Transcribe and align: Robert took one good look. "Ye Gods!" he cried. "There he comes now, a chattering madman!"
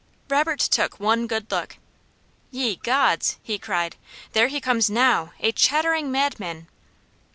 Robert 0.31 0.59
took 0.59 0.99
one 0.99 1.27
good 1.27 1.51
look. 1.51 1.77
"Ye 2.49 2.77
Gods!" 2.77 3.37
he 3.43 3.59
cried. 3.59 3.97
"There 4.33 4.47
he 4.47 4.59
comes 4.59 4.89
now, 4.89 5.33
a 5.39 5.51
chattering 5.51 6.11
madman!" 6.11 6.65